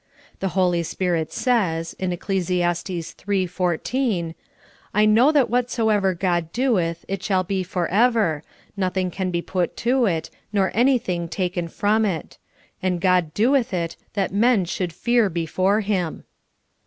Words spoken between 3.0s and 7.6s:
3: 14: "I know that whatsoever God doeth, it shall